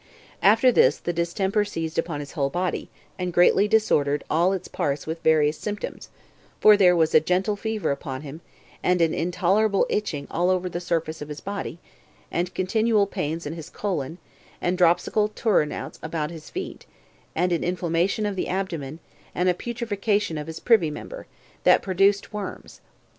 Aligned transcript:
5. 0.39 0.39
After 0.49 0.71
this, 0.71 0.97
the 0.97 1.13
distemper 1.13 1.63
seized 1.63 1.99
upon 1.99 2.21
his 2.21 2.31
whole 2.31 2.49
body, 2.49 2.89
and 3.19 3.31
greatly 3.31 3.67
disordered 3.67 4.23
all 4.31 4.51
its 4.51 4.67
parts 4.67 5.05
with 5.05 5.21
various 5.21 5.59
symptoms; 5.59 6.09
for 6.59 6.75
there 6.75 6.95
was 6.95 7.13
a 7.13 7.19
gentle 7.19 7.55
fever 7.55 7.91
upon 7.91 8.23
him, 8.23 8.41
and 8.81 8.99
an 8.99 9.13
intolerable 9.13 9.85
itching 9.91 10.23
over 10.31 10.53
all 10.53 10.59
the 10.59 10.79
surface 10.79 11.21
of 11.21 11.29
his 11.29 11.39
body, 11.39 11.77
and 12.31 12.55
continual 12.55 13.05
pains 13.05 13.45
in 13.45 13.53
his 13.53 13.69
colon, 13.69 14.17
and 14.59 14.75
dropsical 14.75 15.27
turnouts 15.27 15.99
about 16.01 16.31
his 16.31 16.49
feet, 16.49 16.87
and 17.35 17.51
an 17.51 17.63
inflammation 17.63 18.25
of 18.25 18.35
the 18.35 18.47
abdomen, 18.47 18.97
and 19.35 19.49
a 19.49 19.53
putrefaction 19.53 20.35
of 20.35 20.47
his 20.47 20.59
privy 20.59 20.89
member, 20.89 21.27
that 21.63 21.83
produced 21.83 22.33
worms. 22.33 22.81